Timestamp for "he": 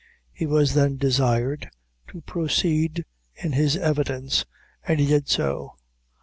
0.33-0.47, 4.99-5.05